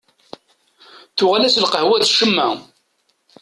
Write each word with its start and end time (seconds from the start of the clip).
Tuɣal-as 1.17 1.55
lqahwa 1.63 1.95
d 2.01 2.03
ccemma. 2.09 2.47